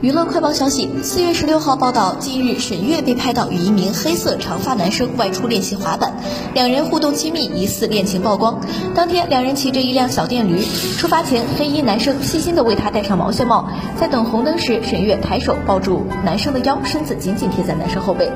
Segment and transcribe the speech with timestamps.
[0.00, 6.12] 娱乐快报消息：四月十六号报道，近日沈月被拍到与一名黑色长发男生外出练习滑板，
[6.54, 8.60] 两人互动亲密，疑似恋情曝光。
[8.94, 10.62] 当天，两人骑着一辆小电驴，
[10.96, 18.30] 出发前，黑衣男生细心地为她戴上毛线帽，在等红灯时，沈月抬手抱住男生的腰，身子紧紧贴在男生后背。